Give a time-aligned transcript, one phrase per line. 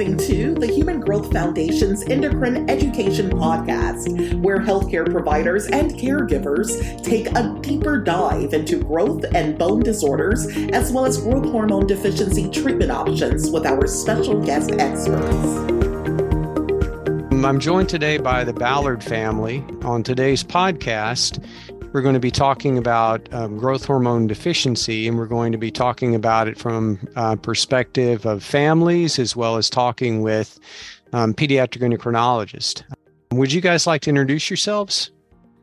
[0.00, 7.26] listening to the Human Growth Foundation's Endocrine Education Podcast, where healthcare providers and caregivers take
[7.36, 12.90] a deeper dive into growth and bone disorders, as well as growth hormone deficiency treatment
[12.90, 15.70] options with our special guest experts.
[17.44, 19.62] I'm joined today by the Ballard family.
[19.82, 21.44] On today's podcast,
[21.92, 25.70] we're going to be talking about um, growth hormone deficiency, and we're going to be
[25.70, 30.58] talking about it from uh, perspective of families as well as talking with
[31.12, 32.84] um, pediatric endocrinologist.
[33.32, 35.10] Would you guys like to introduce yourselves?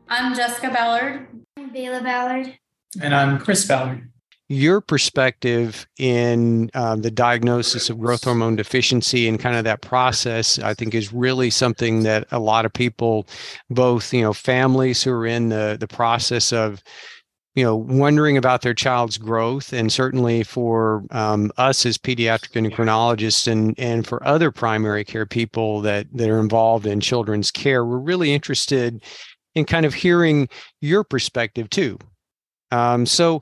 [0.08, 1.26] I'm Jessica Ballard.
[1.56, 2.58] I'm Bayla Ballard.
[3.00, 4.08] And I'm Chris Ballard
[4.48, 10.58] your perspective in um, the diagnosis of growth hormone deficiency and kind of that process
[10.60, 13.26] i think is really something that a lot of people
[13.68, 16.82] both you know families who are in the the process of
[17.54, 23.50] you know wondering about their child's growth and certainly for um, us as pediatric endocrinologists
[23.50, 27.98] and and for other primary care people that that are involved in children's care we're
[27.98, 29.02] really interested
[29.58, 30.48] in kind of hearing
[30.80, 31.98] your perspective too.
[32.70, 33.40] Um, so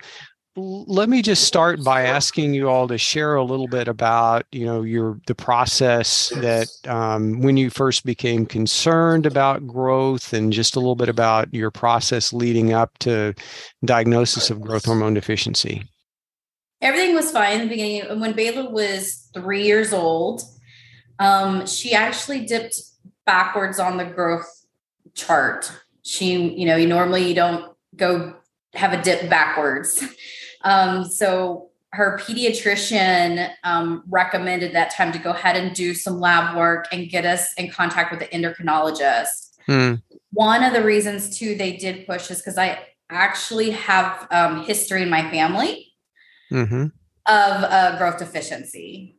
[0.57, 4.65] let me just start by asking you all to share a little bit about you
[4.65, 10.75] know your the process that um, when you first became concerned about growth and just
[10.75, 13.35] a little bit about your process leading up to
[13.85, 15.83] diagnosis of growth hormone deficiency.
[16.81, 18.21] Everything was fine in the beginning.
[18.21, 20.43] When Bayla was three years old
[21.19, 22.81] um, she actually dipped
[23.25, 24.49] backwards on the growth
[25.15, 25.71] chart.
[26.03, 28.37] She you know you normally you don't go
[28.77, 30.05] have a dip backwards
[30.63, 36.57] um, so her pediatrician um, recommended that time to go ahead and do some lab
[36.57, 39.57] work and get us in contact with the endocrinologist.
[39.67, 39.95] Hmm.
[40.33, 45.03] One of the reasons too they did push is because I actually have um, history
[45.03, 45.93] in my family
[46.53, 46.83] mm-hmm.
[46.83, 46.93] of
[47.27, 49.17] uh, growth deficiency.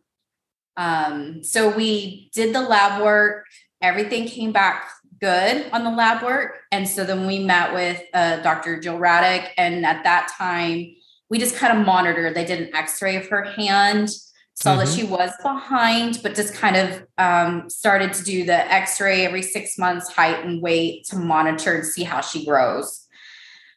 [0.75, 3.45] Um, so we did the lab work.
[3.81, 8.37] Everything came back good on the lab work, and so then we met with uh,
[8.37, 8.79] Dr.
[8.79, 10.95] Jill Raddick, and at that time
[11.29, 12.35] we just kind of monitored.
[12.35, 14.09] They did an x-ray of her hand,
[14.53, 14.79] saw mm-hmm.
[14.79, 19.41] that she was behind, but just kind of um, started to do the x-ray every
[19.41, 23.05] six months, height and weight to monitor and see how she grows.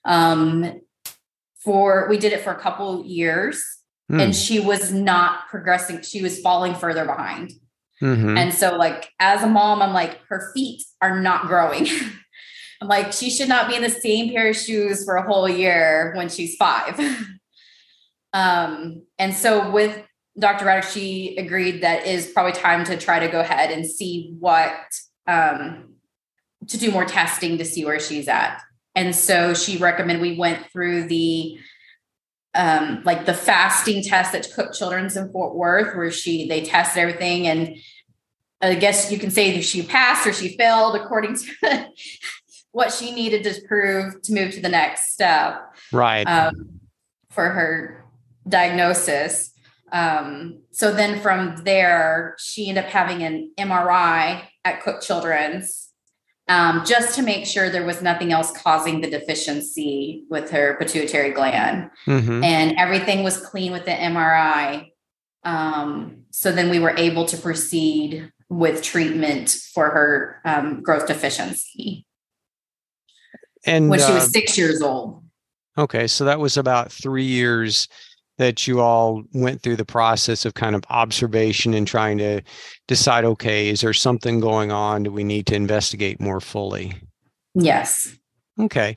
[0.05, 0.81] Um,
[1.63, 3.63] for we did it for a couple years
[4.11, 4.21] mm.
[4.21, 6.03] and she was not progressing.
[6.03, 7.53] She was falling further behind.
[8.03, 8.37] Mm-hmm.
[8.37, 11.87] And so, like, as a mom, I'm like, her feet are not growing.
[12.81, 15.49] I'm like, she should not be in the same pair of shoes for a whole
[15.49, 16.99] year when she's five.
[18.33, 20.01] Um, and so with
[20.39, 20.65] Dr.
[20.65, 24.73] Raddick, she agreed that is probably time to try to go ahead and see what
[25.27, 25.95] um,
[26.69, 28.63] to do more testing to see where she's at.
[28.95, 31.59] And so she recommended we went through the
[32.55, 37.01] um, like the fasting test at Cook Children's in Fort Worth, where she they tested
[37.01, 37.77] everything, and
[38.61, 41.89] I guess you can say that she passed or she failed according to
[42.73, 45.75] what she needed to prove to move to the next step.
[45.93, 46.25] Right.
[46.25, 46.81] Um,
[47.31, 48.05] for her
[48.49, 49.53] diagnosis.
[49.93, 55.90] Um, so then from there, she ended up having an MRI at Cook Children's
[56.51, 61.31] um, just to make sure there was nothing else causing the deficiency with her pituitary
[61.31, 61.91] gland.
[62.09, 62.43] Mm-hmm.
[62.43, 64.91] And everything was clean with the MRI.
[65.45, 72.05] Um, so then we were able to proceed with treatment for her um, growth deficiency.
[73.65, 75.23] And when she was uh, six years old.
[75.79, 77.87] Okay, so that was about three years
[78.41, 82.41] that you all went through the process of kind of observation and trying to
[82.89, 85.03] decide okay is there something going on?
[85.03, 86.95] Do we need to investigate more fully?
[87.55, 88.17] Yes.
[88.59, 88.95] Okay.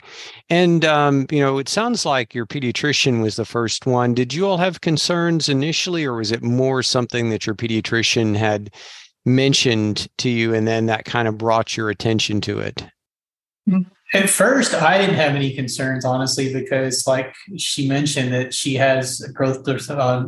[0.49, 4.13] And um, you know it sounds like your pediatrician was the first one.
[4.13, 8.73] Did you all have concerns initially or was it more something that your pediatrician had
[9.25, 12.85] mentioned to you and then that kind of brought your attention to it?
[13.69, 13.91] Mm-hmm.
[14.13, 19.19] At first, I didn't have any concerns, honestly, because like she mentioned that she has
[19.33, 20.25] growth uh,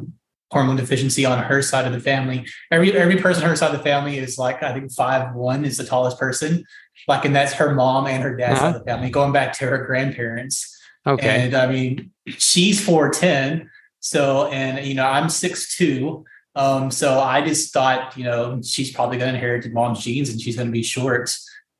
[0.52, 2.46] hormone deficiency on her side of the family.
[2.72, 5.66] Every every person on her side of the family is like I think five one
[5.66, 6.66] is the tallest person.
[7.08, 8.72] Like, and that's her mom and her dad's uh-huh.
[8.72, 10.72] side of the family, going back to her grandparents.
[11.05, 11.46] Okay.
[11.46, 13.70] And I mean, she's four ten.
[13.99, 16.26] So, and you know, I'm six two.
[16.55, 20.40] Um, so I just thought, you know, she's probably going to inherit mom's genes and
[20.40, 21.35] she's going to be short.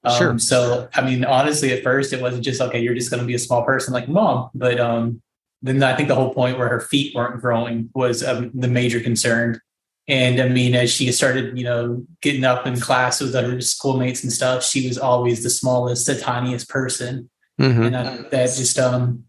[0.06, 0.40] Um, sure.
[0.40, 2.80] So, I mean, honestly, at first it wasn't just okay.
[2.80, 5.22] You're just going to be a small person like mom, but um,
[5.62, 9.00] then I think the whole point where her feet weren't growing was um, the major
[9.00, 9.60] concern.
[10.08, 14.22] And I mean, as she started, you know, getting up in class with other schoolmates
[14.22, 17.28] and stuff, she was always the smallest, the tiniest person,
[17.60, 17.82] mm-hmm.
[17.82, 19.24] and I, that just um.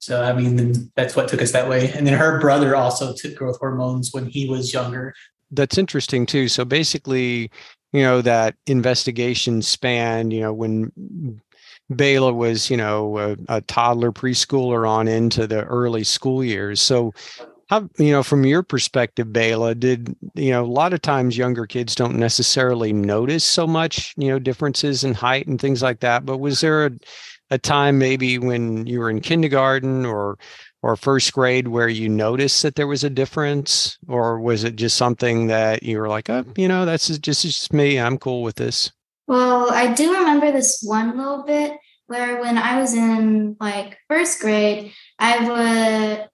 [0.00, 1.92] So I mean, that's what took us that way.
[1.92, 5.14] And then her brother also took growth hormones when he was younger.
[5.50, 6.48] that's interesting too.
[6.48, 7.50] So basically,
[7.92, 11.40] you know, that investigation span, you know, when
[11.92, 16.82] Bayla was, you know, a, a, toddler preschooler on into the early school years.
[16.82, 17.14] So,
[17.70, 21.66] how, you know, from your perspective, Bayla, did, you know, a lot of times younger
[21.66, 26.24] kids don't necessarily notice so much, you know, differences in height and things like that.
[26.24, 26.90] But was there a,
[27.50, 30.38] a time maybe when you were in kindergarten or
[30.82, 33.98] or first grade where you noticed that there was a difference?
[34.06, 37.72] Or was it just something that you were like oh you know that's just, just
[37.72, 37.98] me.
[37.98, 38.92] I'm cool with this.
[39.26, 41.72] Well i do remember this one little bit
[42.06, 46.28] where when i was in like first grade i would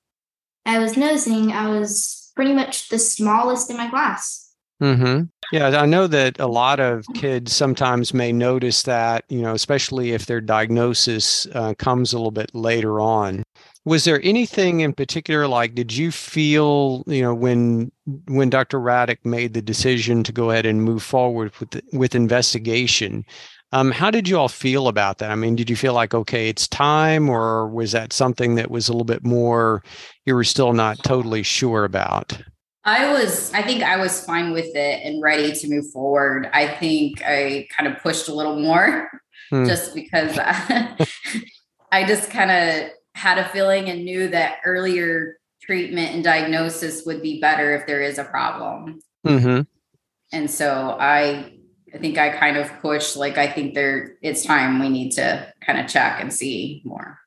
[0.65, 4.53] i was noticing i was pretty much the smallest in my class.
[4.83, 5.25] Mm-hmm.
[5.53, 10.13] Yeah, I know that a lot of kids sometimes may notice that, you know, especially
[10.13, 13.45] if their diagnosis uh, comes a little bit later on.
[13.85, 17.93] Was there anything in particular like did you feel you know when
[18.29, 22.15] when dr radek made the decision to go ahead and move forward with the, with
[22.15, 23.27] investigation
[23.73, 25.31] um, how did you all feel about that?
[25.31, 28.89] I mean did you feel like okay it's time or was that something that was
[28.89, 29.83] a little bit more
[30.25, 32.39] you were still not totally sure about
[32.85, 36.51] I was, I think I was fine with it and ready to move forward.
[36.53, 39.11] I think I kind of pushed a little more
[39.51, 39.65] hmm.
[39.67, 40.97] just because I,
[41.91, 47.23] I just kind of had a feeling and knew that earlier treatment and diagnosis would
[47.23, 49.01] be better if there is a problem.
[49.27, 49.63] Mm-hmm.
[50.33, 51.55] And so I,
[51.95, 55.53] I think I kind of pushed like I think there it's time we need to
[55.65, 57.21] kind of check and see more.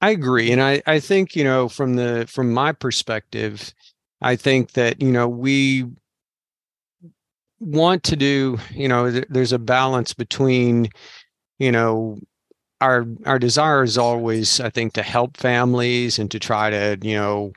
[0.00, 3.74] I agree, and I I think you know from the from my perspective,
[4.22, 5.86] I think that you know we
[7.60, 10.88] want to do you know th- there's a balance between
[11.58, 12.18] you know
[12.80, 17.14] our our desire is always i think to help families and to try to you
[17.14, 17.52] know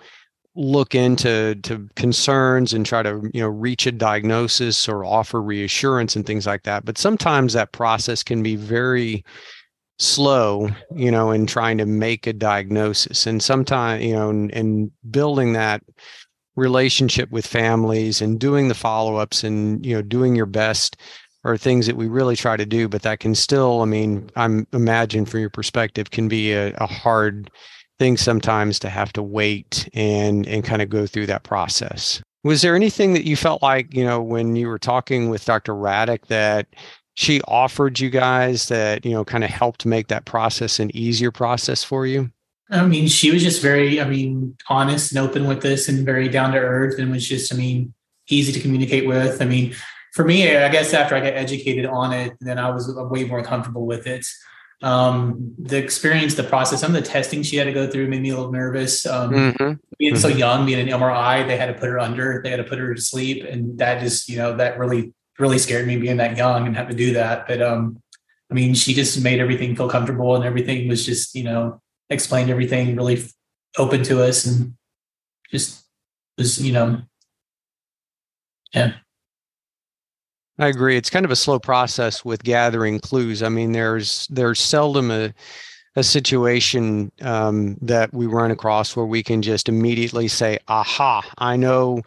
[0.56, 6.16] look into to concerns and try to you know reach a diagnosis or offer reassurance
[6.16, 6.86] and things like that.
[6.86, 9.24] But sometimes that process can be very
[10.00, 13.26] slow you know in trying to make a diagnosis.
[13.26, 15.82] And sometimes you know and building that
[16.56, 20.98] relationship with families and doing the follow-ups and you know doing your best
[21.46, 24.66] are things that we really try to do, but that can still, I mean, I'm
[24.72, 27.52] imagine from your perspective, can be a, a hard
[28.00, 32.22] thing sometimes to have to wait and and kind of go through that process.
[32.44, 35.74] Was there anything that you felt like, you know, when you were talking with Dr.
[35.74, 36.68] Radek that
[37.16, 41.32] she offered you guys that, you know, kind of helped make that process an easier
[41.32, 42.30] process for you?
[42.70, 46.30] I mean, she was just very, I mean, honest and open with this and very
[46.30, 47.94] down to earth and was just, I mean,
[48.30, 49.42] easy to communicate with.
[49.42, 49.76] I mean,
[50.14, 53.44] for me, I guess after I got educated on it, then I was way more
[53.44, 54.26] comfortable with it.
[54.82, 58.22] Um, the experience, the process, some of the testing she had to go through made
[58.22, 59.06] me a little nervous.
[59.06, 59.74] Um, mm-hmm.
[59.98, 60.22] Being mm-hmm.
[60.22, 62.80] so young, being an MRI, they had to put her under, they had to put
[62.80, 66.38] her to sleep, and that just, you know, that really, really scared me being that
[66.38, 67.48] young and have to do that.
[67.48, 68.02] But um,
[68.52, 71.82] I mean, she just made everything feel comfortable, and everything was just, you know,
[72.14, 73.24] explained everything really
[73.78, 74.74] open to us, and
[75.52, 75.84] just
[76.38, 77.02] was, you know,
[78.74, 78.94] yeah.
[80.60, 80.98] I agree.
[80.98, 83.42] It's kind of a slow process with gathering clues.
[83.42, 85.34] I mean, there's there's seldom a
[85.96, 91.24] a situation um, that we run across where we can just immediately say, "Aha!
[91.38, 92.02] I know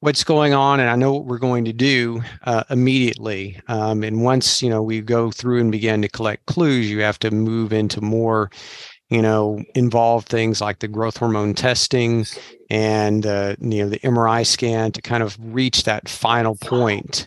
[0.00, 4.22] what's going on, and I know what we're going to do uh, immediately." Um, and
[4.22, 7.72] once you know we go through and begin to collect clues, you have to move
[7.72, 8.50] into more,
[9.10, 12.26] you know, involve things like the growth hormone testing
[12.70, 17.26] and uh, you know the MRI scan to kind of reach that final point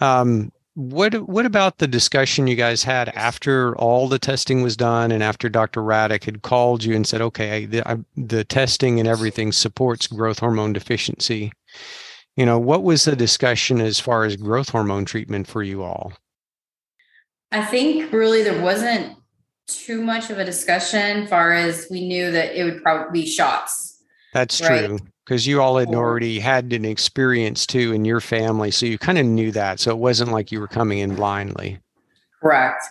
[0.00, 5.10] um, what what about the discussion you guys had after all the testing was done
[5.10, 5.80] and after Dr.
[5.82, 10.38] Radek had called you and said, "Okay, the, I, the testing and everything supports growth
[10.38, 11.52] hormone deficiency."
[12.36, 16.12] You know, what was the discussion as far as growth hormone treatment for you all?
[17.50, 19.17] I think really there wasn't
[19.68, 24.02] too much of a discussion far as we knew that it would probably be shots.
[24.32, 24.86] That's right?
[24.86, 24.98] true
[25.28, 29.18] because you all had already had an experience too in your family so you kind
[29.18, 31.78] of knew that so it wasn't like you were coming in blindly
[32.40, 32.82] correct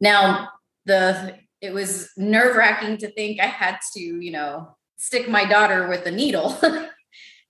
[0.00, 0.48] now
[0.86, 5.88] the it was nerve wracking to think i had to you know stick my daughter
[5.88, 6.88] with a needle and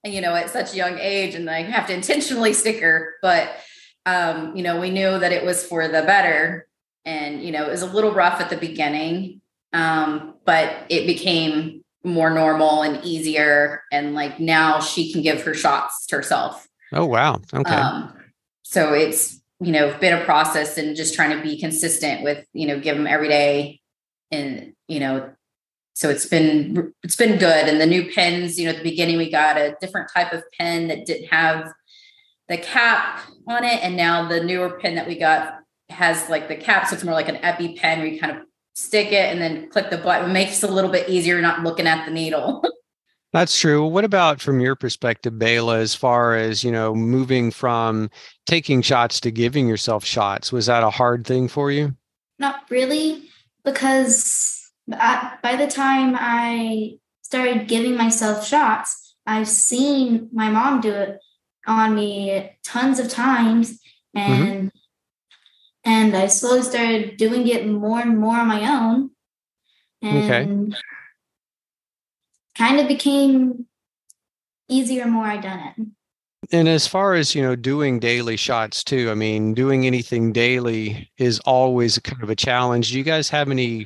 [0.13, 3.57] you know at such a young age and i have to intentionally stick her but
[4.05, 6.66] um you know we knew that it was for the better
[7.07, 9.41] and you know it was a little rough at the beginning
[9.73, 13.83] um but it became more normal and easier.
[13.91, 16.67] And like now she can give her shots herself.
[16.93, 17.41] Oh wow.
[17.53, 17.73] Okay.
[17.73, 18.13] Um,
[18.63, 22.67] so it's you know been a process and just trying to be consistent with you
[22.67, 23.81] know give them every day.
[24.31, 25.29] And you know
[25.93, 27.67] so it's been it's been good.
[27.67, 30.43] And the new pins, you know, at the beginning we got a different type of
[30.57, 31.71] pin that didn't have
[32.47, 35.59] the cap on it, and now the newer pin that we got
[35.89, 38.43] has like the cap, so it's more like an epi pen where you kind of
[38.73, 40.29] stick it and then click the button.
[40.29, 42.63] It makes it a little bit easier not looking at the needle.
[43.33, 43.85] That's true.
[43.85, 48.09] What about from your perspective, Bayla, as far as, you know, moving from
[48.45, 50.51] taking shots to giving yourself shots?
[50.51, 51.95] Was that a hard thing for you?
[52.39, 53.29] Not really,
[53.65, 61.19] because by the time I started giving myself shots, I've seen my mom do it
[61.67, 63.73] on me tons of times
[64.15, 64.19] mm-hmm.
[64.19, 64.67] and mm-hmm.
[65.87, 69.09] And I slowly started doing it more and more on my own.
[70.03, 70.77] And okay
[72.57, 73.67] kind of became
[74.67, 75.87] easier more I done it.
[76.51, 81.11] And as far as, you know, doing daily shots too, I mean, doing anything daily
[81.17, 82.91] is always kind of a challenge.
[82.91, 83.85] Do you guys have any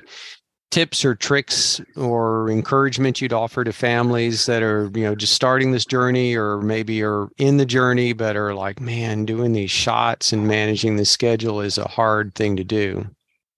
[0.71, 5.71] tips or tricks or encouragement you'd offer to families that are, you know, just starting
[5.71, 10.33] this journey or maybe are in the journey but are like, man, doing these shots
[10.33, 13.05] and managing the schedule is a hard thing to do?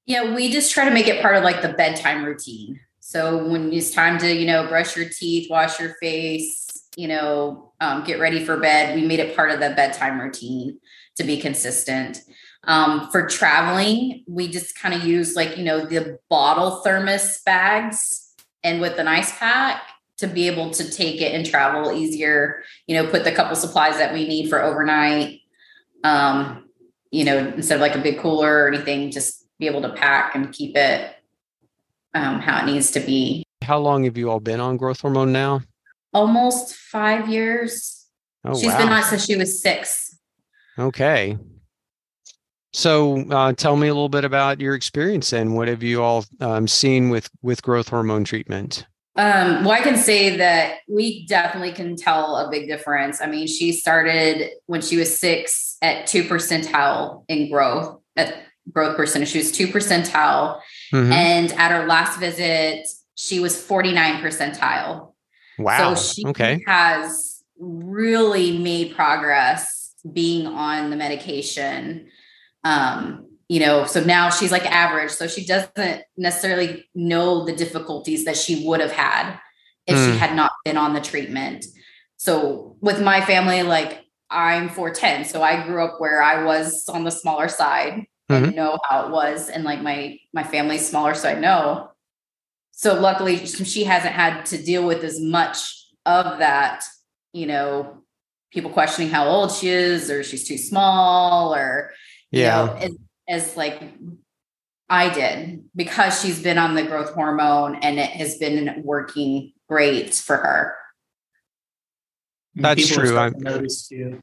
[0.05, 2.79] Yeah, we just try to make it part of like the bedtime routine.
[2.99, 7.71] So when it's time to, you know, brush your teeth, wash your face, you know,
[7.79, 10.79] um, get ready for bed, we made it part of the bedtime routine
[11.17, 12.21] to be consistent.
[12.65, 18.33] Um, for traveling, we just kind of use like, you know, the bottle thermos bags
[18.63, 19.81] and with an ice pack
[20.17, 23.97] to be able to take it and travel easier, you know, put the couple supplies
[23.97, 25.41] that we need for overnight.
[26.05, 26.69] Um,
[27.11, 30.35] you know, instead of like a big cooler or anything, just be able to pack
[30.35, 31.15] and keep it
[32.13, 33.43] um, how it needs to be.
[33.61, 35.61] How long have you all been on growth hormone now?
[36.13, 38.05] Almost five years.
[38.45, 38.77] Oh, She's wow.
[38.77, 40.17] been on since she was six.
[40.77, 41.37] Okay.
[42.73, 46.25] So, uh, tell me a little bit about your experience and what have you all
[46.39, 48.87] um, seen with with growth hormone treatment?
[49.15, 53.21] Um, well, I can say that we definitely can tell a big difference.
[53.21, 58.35] I mean, she started when she was six at two percentile in growth at
[58.71, 59.29] growth percentage.
[59.29, 60.59] She was two percentile,
[60.93, 61.11] Mm-hmm.
[61.11, 65.13] And at her last visit, she was 49 percentile.
[65.57, 65.95] Wow.
[65.95, 66.63] So she okay.
[66.67, 72.09] has really made progress being on the medication.
[72.63, 75.11] Um, you know, so now she's like average.
[75.11, 79.37] So she doesn't necessarily know the difficulties that she would have had
[79.85, 80.05] if mm.
[80.05, 81.65] she had not been on the treatment.
[82.17, 85.25] So with my family, like I'm 410.
[85.25, 88.45] So I grew up where I was on the smaller side mm-hmm.
[88.45, 91.89] and know how it was and like my my family's smaller so i know
[92.71, 96.83] so luckily she hasn't had to deal with as much of that
[97.31, 97.97] you know
[98.51, 101.91] people questioning how old she is or she's too small or
[102.33, 102.97] yeah know, as,
[103.27, 103.81] as like
[104.89, 110.13] i did because she's been on the growth hormone and it has been working great
[110.13, 110.75] for her
[112.55, 113.17] that's true.
[113.17, 114.19] i noticed too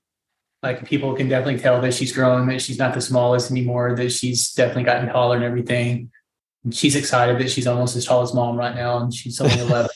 [0.63, 4.11] like people can definitely tell that she's growing, that she's not the smallest anymore, that
[4.13, 6.11] she's definitely gotten taller and everything.
[6.65, 9.59] And she's excited that she's almost as tall as mom right now, and she's only
[9.59, 9.89] 11.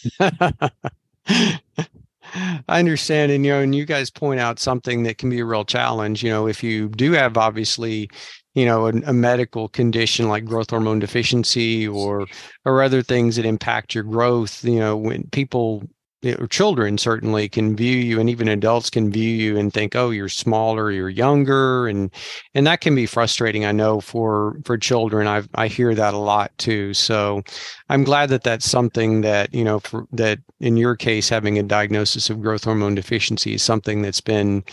[2.34, 3.32] I understand.
[3.32, 6.22] And, you know, and you guys point out something that can be a real challenge.
[6.22, 8.10] You know, if you do have obviously,
[8.54, 12.26] you know, a, a, medical condition like growth hormone deficiency or,
[12.64, 15.88] or other things that impact your growth, you know, when people
[16.24, 20.10] or children certainly can view you and even adults can view you and think oh
[20.10, 22.10] you're smaller you're younger and
[22.54, 25.26] and that can be frustrating i know for for children.
[25.26, 27.42] I i hear that a lot too so
[27.88, 31.62] i'm glad that that's something that you know for that in your case having a
[31.62, 34.64] diagnosis of growth hormone deficiency is something that's been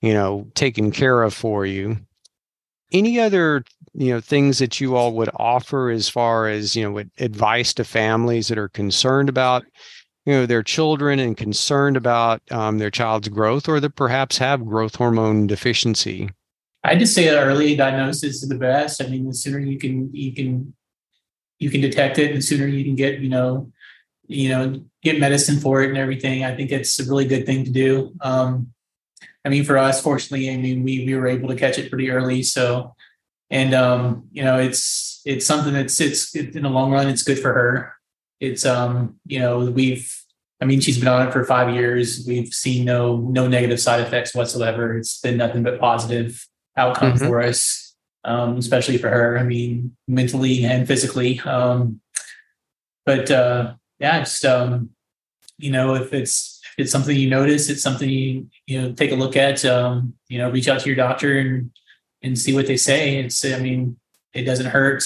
[0.00, 1.96] you know taken care of for you.
[2.92, 7.02] Any other you know things that you all would offer as far as you know
[7.18, 9.64] advice to families that are concerned about
[10.26, 14.66] you know their children and concerned about um, their child's growth or that perhaps have
[14.66, 16.28] growth hormone deficiency?
[16.84, 19.02] I just say early diagnosis is the best.
[19.02, 20.74] I mean the sooner you can you can
[21.58, 23.70] you can detect it the sooner you can get you know
[24.26, 27.64] you know get medicine for it and everything i think it's a really good thing
[27.64, 28.12] to do.
[28.20, 28.72] Um,
[29.44, 32.10] i mean for us fortunately i mean we, we were able to catch it pretty
[32.10, 32.94] early so
[33.50, 37.38] and um, you know it's it's something that's it's in the long run it's good
[37.38, 37.95] for her
[38.40, 40.12] it's um you know we've
[40.60, 42.24] i mean she's been on it for five years.
[42.26, 44.96] We've seen no no negative side effects whatsoever.
[44.96, 47.26] It's been nothing but positive outcome mm-hmm.
[47.26, 47.86] for us
[48.26, 52.00] um especially for her i mean mentally and physically um
[53.06, 54.90] but uh yeah just um
[55.58, 59.12] you know if it's if it's something you notice it's something you you know take
[59.12, 61.70] a look at um you know reach out to your doctor and
[62.22, 63.18] and see what they say.
[63.18, 63.96] It's i mean
[64.34, 65.04] it doesn't hurt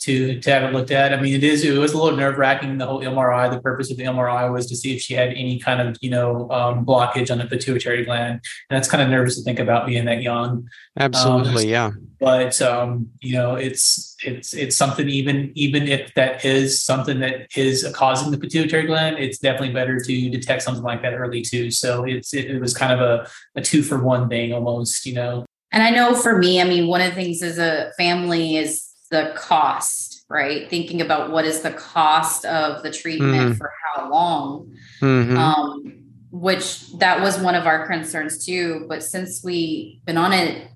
[0.00, 1.12] to to have it looked at.
[1.12, 2.78] I mean, it is it was a little nerve wracking.
[2.78, 3.50] The whole MRI.
[3.50, 6.10] The purpose of the MRI was to see if she had any kind of you
[6.10, 9.86] know um, blockage on the pituitary gland, and that's kind of nervous to think about
[9.86, 10.68] being that young.
[10.98, 11.90] Absolutely, um, yeah.
[12.20, 17.48] But um, you know, it's it's it's something even even if that is something that
[17.56, 21.70] is causing the pituitary gland, it's definitely better to detect something like that early too.
[21.70, 25.14] So it's it, it was kind of a, a two for one thing almost, you
[25.14, 25.46] know.
[25.72, 28.93] And I know for me, I mean, one of the things as a family is
[29.14, 30.68] the cost, right?
[30.68, 33.56] Thinking about what is the cost of the treatment mm.
[33.56, 34.76] for how long.
[35.00, 35.38] Mm-hmm.
[35.38, 36.00] Um,
[36.32, 38.86] which that was one of our concerns too.
[38.88, 40.68] But since we've been on it,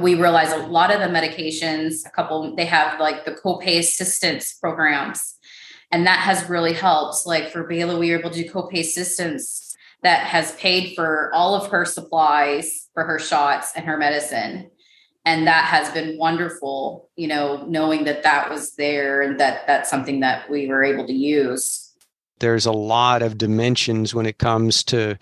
[0.00, 4.52] we realize a lot of the medications, a couple, they have like the copay assistance
[4.60, 5.36] programs.
[5.90, 7.24] And that has really helped.
[7.24, 11.54] Like for Bayla, we were able to do copay assistance that has paid for all
[11.54, 14.70] of her supplies for her shots and her medicine
[15.28, 19.90] and that has been wonderful you know knowing that that was there and that that's
[19.90, 21.92] something that we were able to use.
[22.40, 25.18] There's a lot of dimensions when it comes to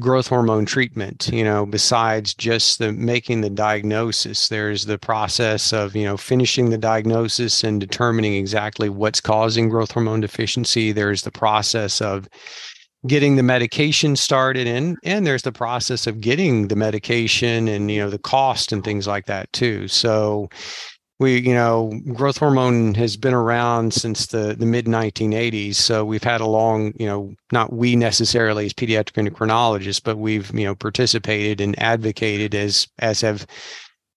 [0.00, 4.48] growth hormone treatment you know besides just the making the diagnosis.
[4.48, 9.92] There's the process of you know finishing the diagnosis and determining exactly what's causing growth
[9.92, 10.90] hormone deficiency.
[10.90, 12.28] There's the process of
[13.06, 18.00] getting the medication started and and there's the process of getting the medication and you
[18.00, 19.88] know the cost and things like that too.
[19.88, 20.48] So
[21.20, 26.24] we you know growth hormone has been around since the the mid 1980s so we've
[26.24, 30.74] had a long you know not we necessarily as pediatric endocrinologists but we've you know
[30.74, 33.46] participated and advocated as as have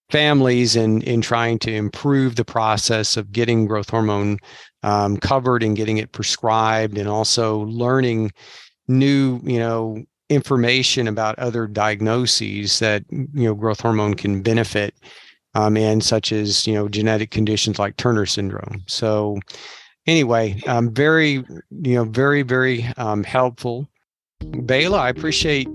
[0.09, 4.37] families in in trying to improve the process of getting growth hormone
[4.83, 8.31] um, covered and getting it prescribed and also learning
[8.87, 14.93] new, you know, information about other diagnoses that you know growth hormone can benefit
[15.55, 19.39] um, and such as you know genetic conditions like turner syndrome so
[20.05, 23.87] anyway um, very you know very very um, helpful
[24.43, 25.67] Bayla, I appreciate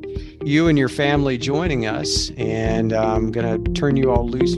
[0.44, 4.56] you and your family joining us, and I'm going to turn you all loose.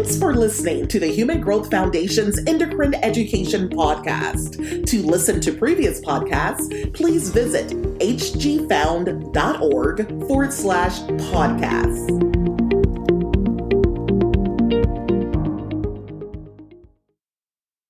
[0.00, 4.86] Thanks for listening to the Human Growth Foundation's Endocrine Education Podcast.
[4.86, 8.66] To listen to previous podcasts, please visit hgfound.org
[10.26, 12.29] forward slash podcasts.